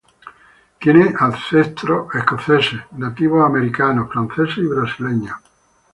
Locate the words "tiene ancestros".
0.79-2.07